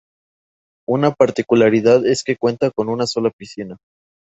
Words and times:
Una 0.89 1.11
particularidad 1.13 2.07
es 2.07 2.23
que 2.23 2.35
cuenta 2.35 2.71
con 2.71 2.89
una 2.89 3.05
sola 3.05 3.29
piscina. 3.29 3.77